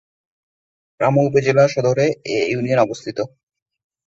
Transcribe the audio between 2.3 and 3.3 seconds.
এ ইউনিয়নে অবস্থিত।